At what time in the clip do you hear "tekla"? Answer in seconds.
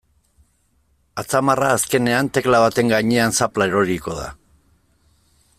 2.39-2.63